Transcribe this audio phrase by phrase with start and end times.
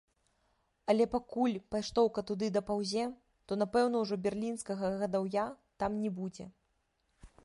[0.91, 3.03] Але пакуль паштоўка туды дапаўзе,
[3.51, 5.45] то напэўна ўжо берлінскага гадаўя
[5.85, 6.45] там не будзе.